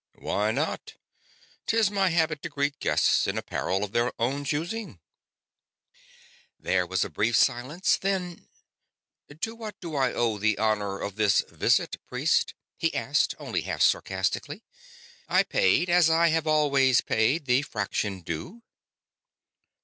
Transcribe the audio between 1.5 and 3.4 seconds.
'Tis my habit to greet guests in